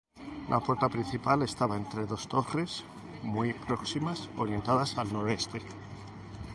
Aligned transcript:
La 0.49 0.59
puerta 0.59 0.89
principal 0.89 1.43
estaba 1.43 1.77
entre 1.77 2.07
dos 2.07 2.27
torres 2.27 2.83
muy 3.21 3.53
próximas, 3.53 4.31
orientadas 4.35 4.97
al 4.97 5.13
noroeste. 5.13 5.61